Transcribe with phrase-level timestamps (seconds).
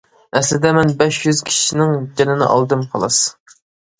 [0.37, 3.21] ئەسلىدە مەن بەش يۈز كىشىنىڭ جېنىنى ئالدىم، خالاس.